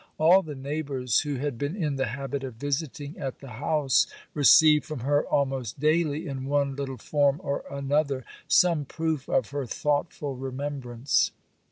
[0.17, 4.83] All the neighbours who had been in the habit of visiting at the house, received
[4.83, 10.35] from her almost daily, in one little form or another, some proof of her thoughtful
[10.35, 11.29] remembrance.